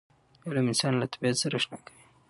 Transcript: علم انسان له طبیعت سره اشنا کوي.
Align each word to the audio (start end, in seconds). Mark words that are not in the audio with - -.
علم 0.47 0.65
انسان 0.71 0.93
له 0.97 1.05
طبیعت 1.13 1.37
سره 1.43 1.55
اشنا 1.59 1.77
کوي. 1.85 1.93